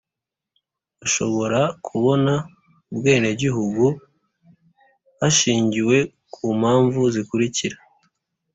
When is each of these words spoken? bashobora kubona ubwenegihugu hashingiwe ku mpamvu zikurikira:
bashobora 0.99 1.61
kubona 1.87 2.33
ubwenegihugu 2.91 3.85
hashingiwe 5.19 5.97
ku 6.33 6.45
mpamvu 6.59 7.01
zikurikira: 7.13 7.77